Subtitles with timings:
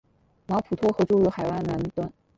[0.47, 2.11] 马普托河注入海湾南端。